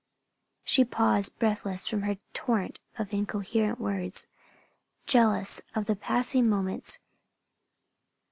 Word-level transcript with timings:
She 0.63 0.83
paused, 0.83 1.37
breathless 1.37 1.87
from 1.87 2.01
her 2.01 2.17
torrent 2.33 2.79
of 2.97 3.13
incoherent 3.13 3.79
words, 3.79 4.25
jealous 5.05 5.61
of 5.75 5.85
the 5.85 5.95
passing 5.95 6.49
moments. 6.49 6.97